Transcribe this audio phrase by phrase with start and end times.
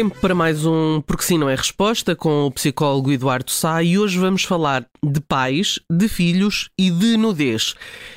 [0.00, 3.98] Tempo para mais um Porque Sim Não é Resposta com o psicólogo Eduardo Sá e
[3.98, 7.74] hoje vamos falar de pais, de filhos e de nudez.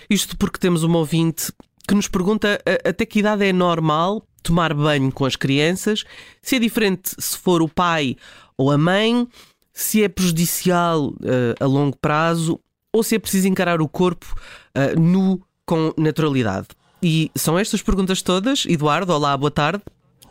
[0.10, 1.52] Isto porque temos uma ouvinte
[1.86, 6.06] que nos pergunta até que idade é normal tomar banho com as crianças,
[6.42, 8.16] se é diferente se for o pai
[8.58, 9.28] ou a mãe,
[9.74, 11.16] se é prejudicial uh,
[11.60, 12.62] a longo prazo
[12.94, 16.68] ou se é preciso encarar o corpo uh, nu com naturalidade.
[17.02, 18.66] E são estas perguntas todas.
[18.70, 19.84] Eduardo, olá, boa tarde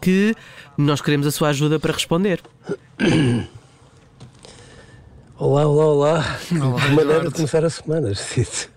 [0.03, 0.35] que
[0.77, 2.43] nós queremos a sua ajuda para responder.
[5.39, 6.39] Olá, olá, olá.
[6.61, 8.69] olá que maneira de começar a semana, Cito.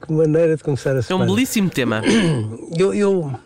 [0.00, 1.24] Que maneira de começar a semana.
[1.24, 2.02] É um belíssimo tema.
[2.78, 3.38] Eu, eu,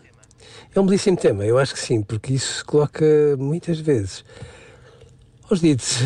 [0.74, 3.04] é um belíssimo tema, eu acho que sim, porque isso se coloca
[3.38, 4.24] muitas vezes.
[5.50, 5.98] Os ditos,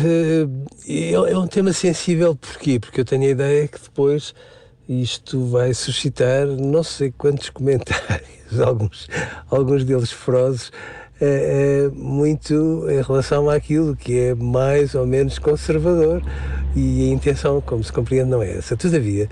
[0.87, 2.79] é, é um tema sensível, porquê?
[2.79, 4.33] Porque eu tenho a ideia que depois
[4.87, 9.07] isto vai suscitar não sei quantos comentários, alguns,
[9.49, 10.71] alguns deles ferozes,
[11.19, 16.21] é, é, muito em relação àquilo que é mais ou menos conservador
[16.75, 18.75] e a intenção, como se compreende, não é essa.
[18.75, 19.29] Todavia,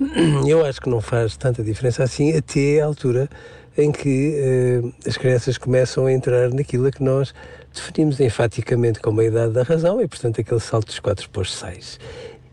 [0.46, 3.28] eu acho que não faz tanta diferença assim até a altura
[3.76, 7.34] em que eh, as crianças começam a entrar naquilo que nós
[7.74, 11.54] definimos enfaticamente como a idade da razão e, portanto, aquele salto dos 4 para os
[11.54, 12.00] 6.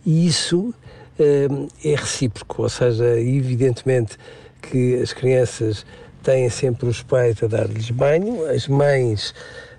[0.06, 0.74] E isso
[1.20, 4.18] Hum, é recíproco, ou seja, evidentemente
[4.62, 5.86] que as crianças
[6.24, 9.34] têm sempre os pais a dar-lhes banho, as mães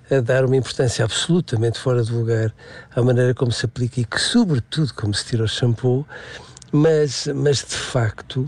[0.09, 2.53] a dar uma importância absolutamente fora de lugar
[2.95, 6.05] à maneira como se aplica e que, sobretudo, como se tira o shampoo,
[6.71, 8.47] mas, mas de facto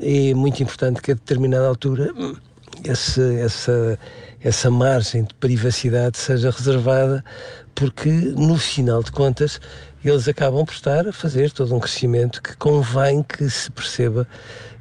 [0.00, 2.12] é muito importante que a determinada altura
[2.84, 3.98] essa, essa,
[4.40, 7.24] essa margem de privacidade seja reservada,
[7.74, 9.60] porque no final de contas
[10.04, 14.28] eles acabam por estar a fazer todo um crescimento que convém que se perceba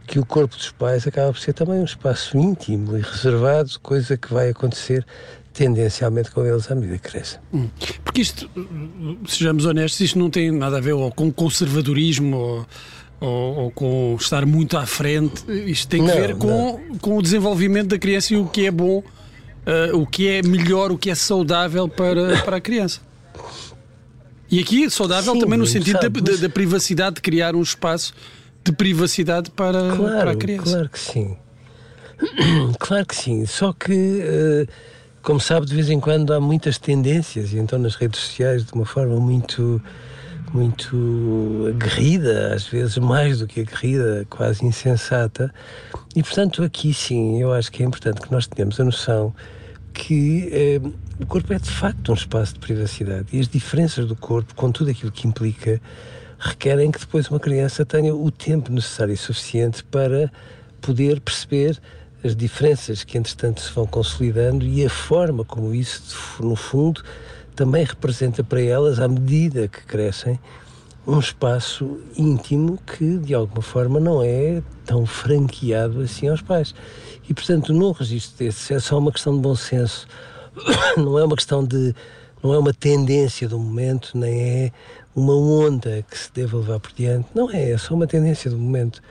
[0.05, 4.17] que o corpo dos pais acaba por ser também um espaço íntimo e reservado, coisa
[4.17, 5.05] que vai acontecer
[5.53, 7.39] tendencialmente com eles à medida que crescem.
[7.53, 7.69] Hum.
[8.03, 8.49] Porque isto,
[9.27, 12.67] sejamos honestos, isto não tem nada a ver ou com conservadorismo ou,
[13.21, 17.89] ou, ou com estar muito à frente, isto tem a ver com, com o desenvolvimento
[17.89, 21.15] da criança e o que é bom, uh, o que é melhor, o que é
[21.15, 22.99] saudável para, para a criança.
[24.49, 28.13] E aqui saudável Sim, também no sentido da, da, da, privacidade, de criar um espaço
[28.63, 30.71] de privacidade para, claro, para a criança.
[30.71, 31.37] Claro que sim.
[32.79, 33.45] Claro que sim.
[33.45, 34.67] Só que, uh,
[35.21, 38.73] como sabe, de vez em quando há muitas tendências, e então nas redes sociais, de
[38.73, 39.81] uma forma muito
[40.53, 45.51] muito aguerrida, às vezes mais do que aguerrida, quase insensata.
[46.15, 49.33] E portanto, aqui sim, eu acho que é importante que nós tenhamos a noção
[49.93, 50.81] que eh,
[51.19, 54.71] o corpo é de facto um espaço de privacidade e as diferenças do corpo, com
[54.71, 55.81] tudo aquilo que implica,
[56.43, 60.31] requerem que depois uma criança tenha o tempo necessário e suficiente para
[60.81, 61.79] poder perceber
[62.23, 66.01] as diferenças que entretanto se vão consolidando e a forma como isso,
[66.41, 67.03] no fundo,
[67.55, 70.39] também representa para elas, à medida que crescem,
[71.05, 76.73] um espaço íntimo que, de alguma forma, não é tão franqueado assim aos pais.
[77.29, 80.07] E, portanto, num registro desse, é só uma questão de bom senso,
[80.97, 81.93] não é uma questão de.
[82.41, 84.71] não é uma tendência do momento, nem é
[85.15, 87.27] uma onda que se deva levar por diante.
[87.33, 89.01] Não é, é só uma tendência do momento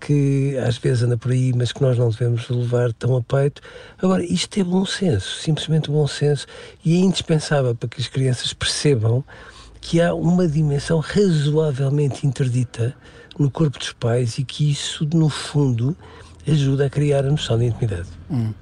[0.00, 3.62] que às vezes anda por aí, mas que nós não devemos levar tão a peito.
[3.98, 6.46] Agora, isto é bom senso, simplesmente bom senso,
[6.84, 9.24] e é indispensável para que as crianças percebam
[9.80, 12.94] que há uma dimensão razoavelmente interdita
[13.38, 15.96] no corpo dos pais e que isso, no fundo,
[16.46, 18.08] ajuda a criar a noção de intimidade.
[18.30, 18.52] Hum.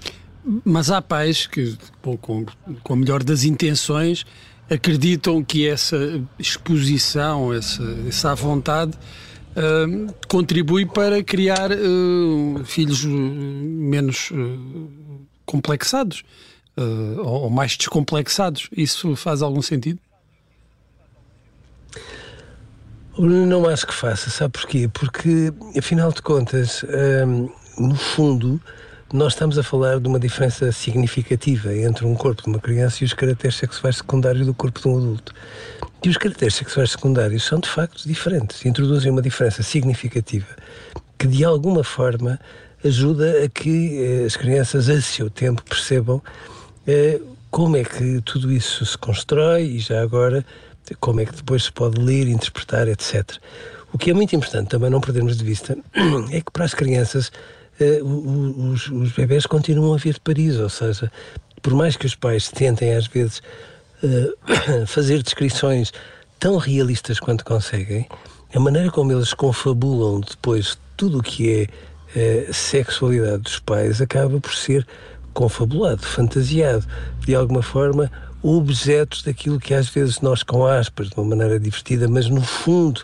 [0.64, 2.46] Mas há pais que, com,
[2.82, 4.25] com a melhor das intenções,
[4.70, 5.96] acreditam que essa
[6.38, 8.96] exposição, essa, essa vontade,
[9.56, 16.22] uh, contribui para criar uh, filhos menos uh, complexados
[17.19, 18.70] ou, ou mais descomplexados.
[18.75, 19.99] Isso faz algum sentido?
[23.19, 24.88] Não acho que faça, sabe porquê?
[24.88, 26.82] Porque, afinal de contas,
[27.26, 28.58] hum, no fundo,
[29.12, 33.05] nós estamos a falar de uma diferença significativa entre um corpo de uma criança e
[33.05, 35.35] os caracteres sexuais secundários do corpo de um adulto.
[36.05, 40.47] E os caracteres sexuais secundários são de facto diferentes, introduzem uma diferença significativa
[41.19, 42.39] que de alguma forma
[42.85, 46.23] ajuda a que eh, as crianças a seu tempo percebam
[46.87, 47.21] eh,
[47.51, 50.47] como é que tudo isso se constrói e já agora
[50.99, 53.37] como é que depois se pode ler, interpretar, etc.
[53.93, 55.77] O que é muito importante também não perdermos de vista
[56.33, 57.31] é que para as crianças
[58.03, 61.11] os, os bebés continuam a vir de Paris, ou seja,
[61.62, 63.43] por mais que os pais tentem às vezes
[64.03, 65.93] uh, fazer descrições
[66.38, 68.06] tão realistas quanto conseguem,
[68.55, 71.69] a maneira como eles confabulam depois tudo o que
[72.15, 74.87] é uh, sexualidade dos pais acaba por ser
[75.32, 76.87] confabulado, fantasiado,
[77.21, 78.11] de alguma forma
[78.43, 83.03] objetos daquilo que às vezes nós com aspas, de uma maneira divertida, mas no fundo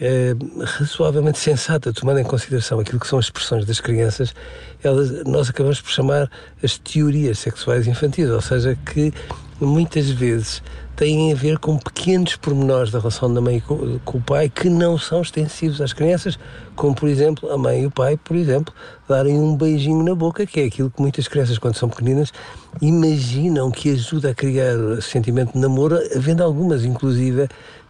[0.00, 0.34] é,
[0.64, 4.34] razoavelmente sensata, tomando em consideração aquilo que são as expressões das crianças,
[4.82, 6.30] elas, nós acabamos por chamar
[6.62, 9.12] as teorias sexuais infantis, ou seja, que
[9.60, 10.62] muitas vezes
[10.94, 14.68] têm a ver com pequenos pormenores da relação da mãe com, com, o pai que
[14.68, 16.36] não são extensivos às crianças,
[16.74, 18.74] como por exemplo a mãe e o pai, por exemplo,
[19.08, 22.32] darem um beijinho na boca, que é aquilo que muitas crianças, quando são pequeninas,
[22.80, 27.48] imaginam que ajuda a criar sentimento de namoro, havendo algumas, inclusive,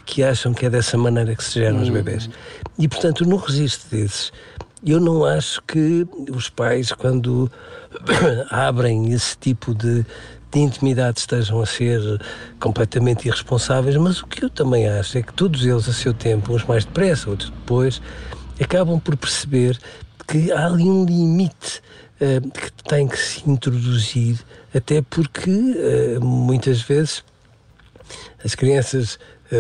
[0.09, 2.31] que acham que é dessa maneira que se geram os bebés.
[2.79, 4.33] E, portanto, no registro desses,
[4.85, 7.53] eu não acho que os pais, quando
[8.51, 10.07] abrem esse tipo de,
[10.51, 12.01] de intimidade, estejam a ser
[12.59, 16.55] completamente irresponsáveis, mas o que eu também acho é que todos eles, a seu tempo,
[16.55, 18.01] uns mais depressa, outros depois,
[18.59, 19.79] acabam por perceber
[20.27, 21.83] que há ali um limite
[22.19, 24.39] uh, que tem que se introduzir,
[24.75, 27.23] até porque uh, muitas vezes
[28.43, 29.19] as crianças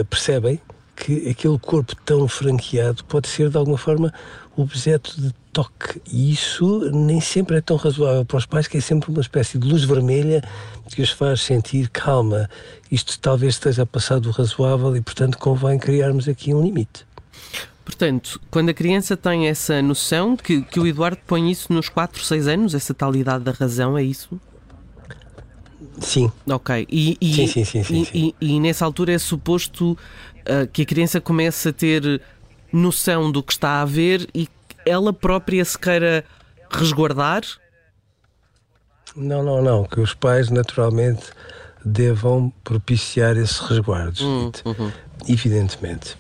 [0.09, 0.61] percebem
[0.97, 4.13] que aquele corpo tão franqueado pode ser de alguma forma
[4.57, 8.81] objeto de toque e isso nem sempre é tão razoável para os pais que é
[8.81, 10.43] sempre uma espécie de luz vermelha
[10.89, 12.49] que os faz sentir calma.
[12.91, 17.07] Isto talvez esteja passado do razoável e portanto convém criarmos aqui um limite.
[17.85, 22.23] Portanto, quando a criança tem essa noção, que, que o Eduardo põe isso nos 4,
[22.23, 24.39] 6 anos, essa tal idade da razão, é isso?
[26.01, 26.31] Sim.
[26.49, 26.87] Ok.
[26.91, 30.83] E, e, sim, sim, sim, sim, e, e, e nessa altura é suposto uh, que
[30.83, 32.21] a criança comece a ter
[32.73, 34.49] noção do que está a ver e
[34.85, 36.25] ela própria se queira
[36.71, 37.43] resguardar?
[39.15, 39.85] Não, não, não.
[39.85, 41.27] Que os pais naturalmente
[41.85, 44.25] devam propiciar esse resguardo.
[44.25, 44.93] Hum, uhum.
[45.29, 46.17] Evidentemente.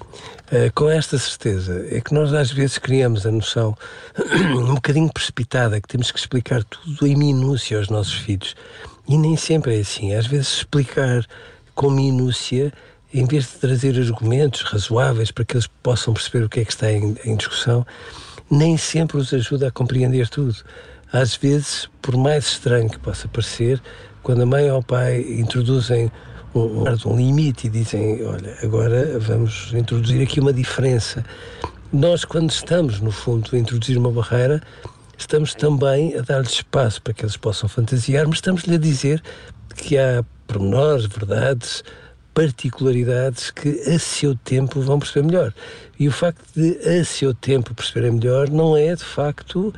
[0.50, 3.76] Uh, com esta certeza, é que nós às vezes criamos a noção
[4.56, 8.54] um bocadinho precipitada que temos que explicar tudo em minúcia aos nossos filhos.
[9.08, 10.14] E nem sempre é assim.
[10.14, 11.24] Às vezes explicar
[11.74, 12.72] com minúcia,
[13.14, 16.72] em vez de trazer argumentos razoáveis para que eles possam perceber o que é que
[16.72, 17.86] está em, em discussão,
[18.50, 20.56] nem sempre os ajuda a compreender tudo.
[21.10, 23.80] Às vezes, por mais estranho que possa parecer,
[24.22, 26.12] quando a mãe ou o pai introduzem
[26.54, 31.24] um, um limite e dizem, olha, agora vamos introduzir aqui uma diferença.
[31.90, 34.60] Nós, quando estamos, no fundo, a introduzir uma barreira,
[35.18, 39.22] estamos também a dar-lhes espaço para que eles possam fantasiar, mas estamos-lhe a dizer
[39.76, 41.82] que há pormenores, verdades,
[42.32, 45.54] particularidades que a seu tempo vão perceber melhor.
[45.98, 49.74] E o facto de a seu tempo perceberem melhor não é de facto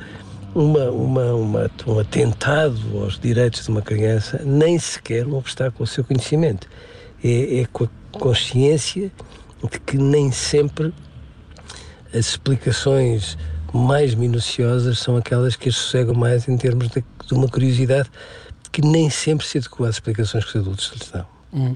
[0.53, 5.87] uma, uma, uma, um atentado aos direitos de uma criança, nem sequer um obstáculo ao
[5.87, 6.67] seu conhecimento.
[7.23, 9.11] É, é com a consciência
[9.63, 10.93] de que nem sempre
[12.13, 13.37] as explicações
[13.73, 18.09] mais minuciosas são aquelas que as sossegam mais em termos de, de uma curiosidade
[18.71, 21.25] que nem sempre se adequa às explicações que os adultos lhes dão.
[21.53, 21.75] Hum.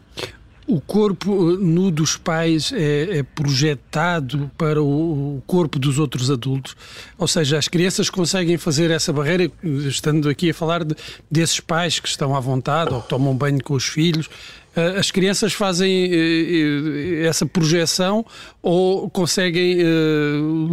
[0.67, 6.75] O corpo eh, nu dos pais é, é, projetado para o corpo dos outros adultos,
[7.19, 10.95] ou seja, as crianças conseguem fazer essa barreira, estando aqui a falar de,
[11.29, 14.27] desses pais que estão à vontade ou que tomam banho com os filhos.
[14.75, 18.25] Eh, as crianças fazem eh, essa projeção
[18.60, 19.77] ou conseguem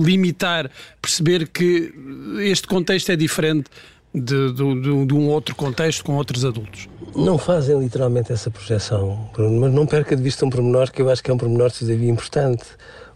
[0.03, 0.71] limitar,
[1.03, 1.93] perceber que
[2.41, 3.69] este contexto é diferente
[4.15, 6.89] de, de, de, um outro contexto com outros adultos.
[7.15, 11.23] Não fazem literalmente essa projeção, mas não perca de vista um pormenor que eu acho
[11.23, 12.65] que é um pormenor todavia importante.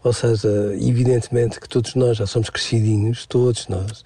[0.05, 0.49] Ou seja,
[0.81, 4.05] evidentemente que todos nós já somos crescidinhos, todos nós,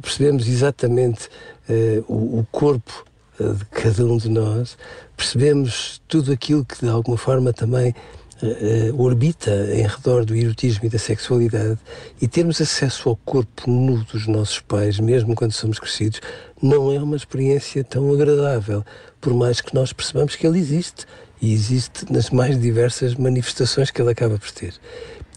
[0.00, 1.28] percebemos exatamente
[1.68, 3.04] uh, o, o, corpo
[3.38, 4.76] uh, de cada um de nós,
[5.16, 7.94] percebemos tudo aquilo que de alguma forma também
[8.42, 11.78] uh, orbita em redor do erotismo e da sexualidade
[12.20, 16.20] e termos acesso ao corpo nu dos nossos pais, mesmo quando somos crescidos,
[16.60, 18.84] não é uma experiência tão agradável,
[19.20, 21.06] por mais que nós percebamos que ele existe
[21.40, 24.74] e existe nas mais diversas manifestações que ele acaba por ter.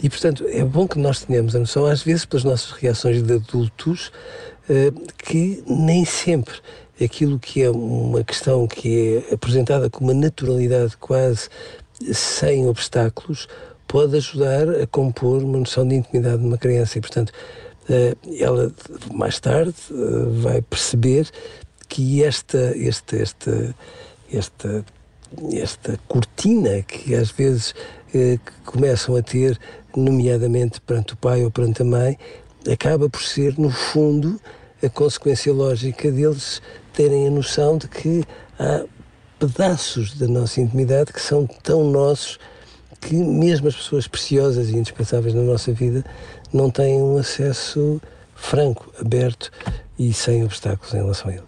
[0.01, 3.33] E, portanto, é bom que nós tenhamos a noção, às vezes, pelas nossas reações de
[3.33, 4.11] adultos,
[4.69, 6.55] eh, que nem sempre
[7.01, 11.49] aquilo que é uma questão que é apresentada com uma naturalidade quase
[12.11, 13.47] sem obstáculos
[13.87, 16.97] pode ajudar a compor uma noção de intimidade de uma criança.
[16.97, 17.31] E, portanto,
[17.89, 18.71] eh, ela
[19.13, 19.93] mais tarde eh,
[20.41, 21.29] vai perceber
[21.87, 23.75] que esta, esta, esta,
[24.31, 24.85] esta,
[25.51, 27.75] esta cortina que às vezes
[28.11, 29.59] que começam a ter
[29.95, 32.17] nomeadamente perante o pai ou perante a mãe,
[32.71, 34.39] acaba por ser, no fundo,
[34.83, 36.61] a consequência lógica deles
[36.93, 38.23] terem a noção de que
[38.59, 38.85] há
[39.47, 42.39] pedaços da nossa intimidade que são tão nossos
[43.01, 46.05] que mesmo as pessoas preciosas e indispensáveis na nossa vida
[46.53, 48.01] não têm um acesso
[48.33, 49.51] franco, aberto
[49.99, 51.43] e sem obstáculos em relação a ele.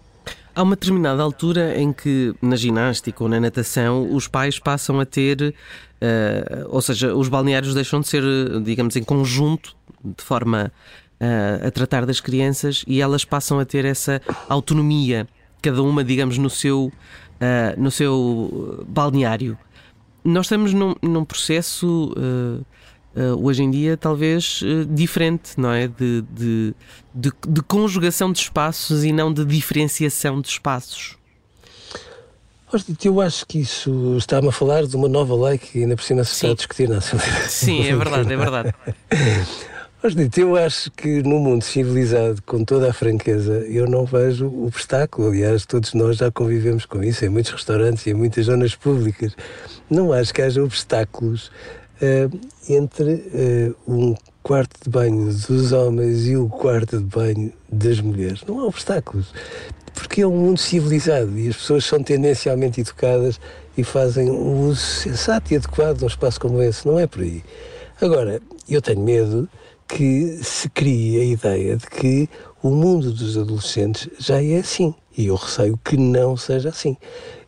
[0.54, 5.04] Há uma determinada altura em que, na ginástica ou na natação, os pais passam a
[5.04, 5.54] ter,
[6.00, 8.22] uh, ou seja, os balneários deixam de ser,
[8.62, 10.72] digamos, em conjunto, de forma
[11.20, 15.28] uh, a tratar das crianças, e elas passam a ter essa autonomia,
[15.62, 19.58] cada uma, digamos, no seu, uh, no seu balneário.
[20.24, 22.64] Nós estamos num, num processo uh,
[23.42, 25.88] hoje em dia talvez uh, diferente, não é?
[25.88, 26.74] De, de,
[27.14, 31.16] de, de, conjugação de espaços e não de diferenciação de espaços.
[33.02, 36.24] Eu acho que isso está-me a falar de uma nova lei que ainda por cima
[36.24, 37.48] se está a discutir na Assembleia.
[37.48, 38.74] Sim, é verdade, é verdade.
[40.36, 45.28] eu acho que no mundo civilizado, com toda a franqueza, eu não vejo obstáculo.
[45.28, 49.34] Aliás, todos nós já convivemos com isso em muitos restaurantes e em muitas zonas públicas.
[49.90, 51.50] Não acho que haja obstáculos
[52.00, 58.00] uh, entre uh, um quarto de banho dos homens e o quarto de banho das
[58.00, 58.44] mulheres.
[58.46, 59.32] Não há obstáculos.
[59.92, 63.40] Porque é um mundo civilizado e as pessoas são tendencialmente educadas
[63.76, 66.86] e fazem um uso sensato e adequado de um espaço como esse.
[66.86, 67.42] Não é por aí.
[68.00, 69.48] Agora, eu tenho medo
[69.88, 72.28] que se crie a ideia de que
[72.62, 74.94] o mundo dos adolescentes já é assim.
[75.16, 76.96] E eu receio que não seja assim.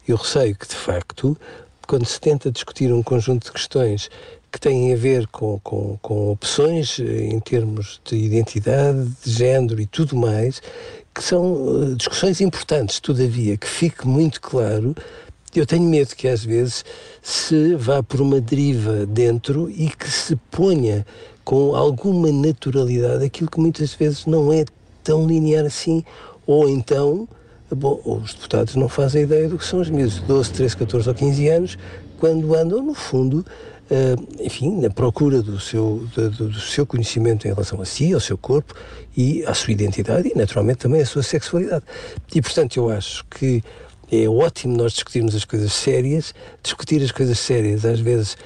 [0.07, 1.37] Eu receio que, de facto,
[1.87, 4.09] quando se tenta discutir um conjunto de questões
[4.51, 9.81] que têm a ver com, com, com opções eh, em termos de identidade, de género
[9.81, 10.63] e tudo mais,
[11.15, 14.95] que são eh, discussões importantes, todavia, que fique muito claro.
[15.55, 16.85] Eu tenho medo que às vezes
[17.23, 21.07] se vá por uma deriva dentro e que se ponha
[21.49, 24.67] com alguma naturalidade aquilo que muitas vezes não é
[25.03, 26.05] tão linear assim,
[26.47, 27.27] ou então
[27.71, 31.09] Bom, os deputados não fazem ideia do que são os meses de 12, 13, 14
[31.09, 31.79] ou 15 anos,
[32.19, 33.45] quando andam, no fundo,
[33.91, 38.21] uh, enfim, na procura do seu, do, do, seu conhecimento em relação a si, ao
[38.21, 38.75] seu corpo
[39.15, 41.85] e à sua identidade e, naturalmente, também à sua sexualidade.
[42.35, 43.63] E, portanto, eu acho que
[44.11, 48.37] é ótimo nós discutirmos as coisas sérias, discutir as coisas sérias, às vezes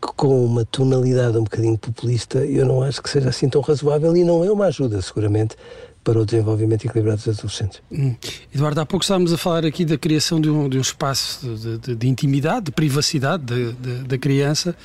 [0.00, 4.24] com uma tonalidade um bocadinho populista, eu não acho que seja assim tão razoável e
[4.24, 5.56] não é uma ajuda, seguramente,
[6.04, 7.80] para o desenvolvimento equilibrado dos adolescentes.
[7.90, 8.14] Hum.
[8.52, 11.78] Eduardo, há pouco estávamos a falar aqui da criação de um, de um espaço de,
[11.78, 13.44] de, de, intimidade, de privacidade
[14.06, 14.76] da criança,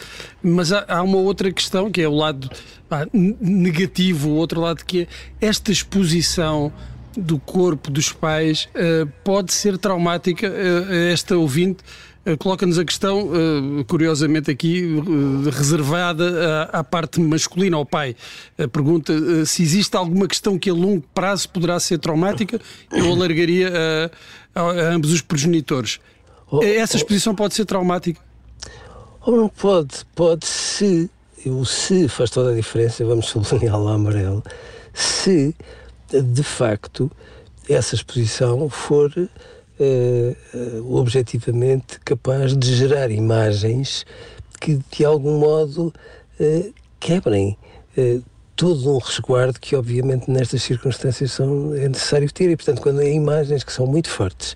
[0.44, 2.50] mas há, há, uma outra questão que é o lado
[2.92, 5.08] ah, negativo, o outro lado que
[5.42, 6.72] é esta exposição
[7.18, 10.48] do corpo dos pais uh, pode ser traumática.
[10.48, 11.84] Uh, esta ouvinte
[12.28, 18.18] eh, coloca-nos a questão, eh, curiosamente aqui, eh, reservada à, parte masculina, ao pai.
[18.74, 19.14] Pergunta
[19.46, 22.60] se existe alguma questão que a longo prazo poderá ser traumática,
[22.92, 23.72] eu alargaria
[24.54, 26.02] a, a, a ambos os progenitores.
[26.52, 27.00] Oh, Essa oh.
[27.00, 28.20] exposição pode ser traumática?
[29.26, 31.10] Ou oh, não pode, pode se,
[31.46, 34.44] o se faz toda a diferença, vamos sublinhar lá amarelo,
[34.94, 35.56] se
[36.12, 37.12] de facto
[37.70, 44.06] essa exposição for uh, objetivamente capaz de gerar imagens
[44.60, 45.94] que de algum modo
[46.40, 47.58] uh, quebrem
[48.56, 52.50] todo um resguardo que obviamente nestas circunstâncias são, é necessário ter.
[52.52, 54.56] E portanto quando há imagens que são muito fortes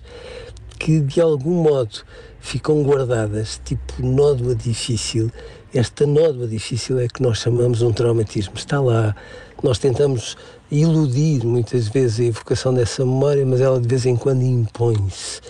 [0.82, 1.98] que de algum modo
[2.40, 5.30] ficam guardadas tipo nódoa difícil
[5.72, 9.14] esta nódoa difícil é que nós chamamos um traumatismo está lá
[9.62, 10.36] nós tentamos
[10.72, 15.40] iludir muitas vezes a evocação dessa memória, mas ela de vez em quando impõe-se.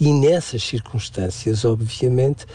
[0.00, 2.46] E nessas circunstâncias, obviamente,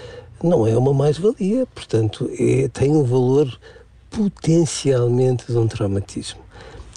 [0.42, 3.60] não é uma mais-valia, portanto, é, tem um valor
[4.10, 6.40] potencialmente de um traumatismo.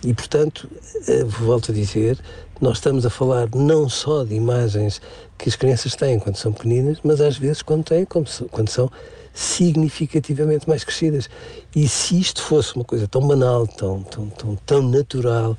[0.04, 0.70] E, portanto,
[1.08, 2.18] eh, volto a dizer,
[2.60, 5.00] nós estamos a falar não só de imagens
[5.36, 8.90] que as crianças têm quando são pequeninas, mas às vezes quando têm, quando são
[9.36, 11.28] significativamente mais crescidas.
[11.74, 15.56] E se isto fosse uma coisa tão banal, tão, tão, tão, tão natural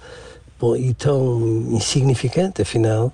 [0.60, 1.40] bom, e tão
[1.70, 3.14] insignificante, afinal,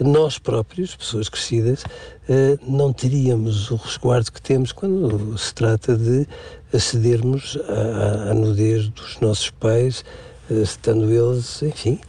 [0.00, 1.84] nós próprios, pessoas crescidas,
[2.28, 6.26] eh, não teríamos o resguardo que temos quando se trata de
[6.72, 10.04] acedermos à, à nudez dos nossos pais,
[10.50, 12.00] eh, estando eles, enfim,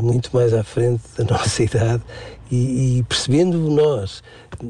[0.00, 2.02] muito mais à frente da nossa idade
[2.50, 4.22] e, e percebendo nós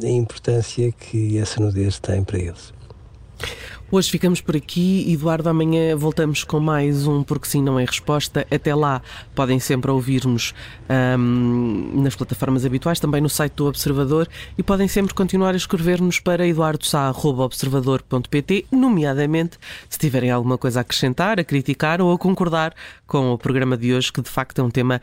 [0.02, 2.72] a importância que essa nudez tem para eles.
[3.88, 5.12] Hoje ficamos por aqui.
[5.12, 8.44] Eduardo, amanhã voltamos com mais um Porque Sim Não é Resposta.
[8.50, 9.00] Até lá,
[9.32, 10.52] podem sempre ouvir-nos
[11.18, 14.26] um, nas plataformas habituais, também no site do Observador
[14.58, 19.56] e podem sempre continuar a escrever-nos para eduardosá.observador.pt, nomeadamente
[19.88, 22.74] se tiverem alguma coisa a acrescentar, a criticar ou a concordar
[23.06, 25.00] com o programa de hoje, que de facto é um tema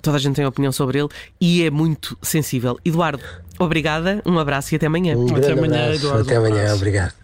[0.00, 1.08] toda a gente tem opinião sobre ele
[1.40, 2.78] e é muito sensível.
[2.84, 3.22] Eduardo,
[3.58, 5.16] obrigada, um abraço e até amanhã.
[5.16, 6.22] Um até amanhã, amanhã, Eduardo.
[6.22, 7.23] Até amanhã, obrigado.